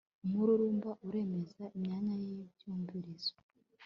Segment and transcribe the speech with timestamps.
[0.25, 3.33] umururumba uremaza imyanya y'ibyumvirizo